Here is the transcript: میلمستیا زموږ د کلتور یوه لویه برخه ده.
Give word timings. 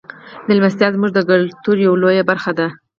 میلمستیا 0.47 0.87
زموږ 0.95 1.11
د 1.13 1.19
کلتور 1.29 1.75
یوه 1.85 1.97
لویه 2.01 2.23
برخه 2.29 2.51
ده. 2.59 2.67